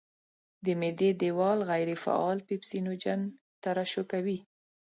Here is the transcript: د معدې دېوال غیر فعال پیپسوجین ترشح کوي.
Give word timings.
د 0.65 0.67
معدې 0.79 1.09
دېوال 1.21 1.59
غیر 1.69 1.89
فعال 2.03 2.37
پیپسوجین 2.47 3.21
ترشح 3.63 4.03
کوي. 4.11 4.37